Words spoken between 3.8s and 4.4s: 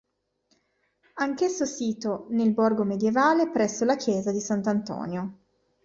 la chiesa di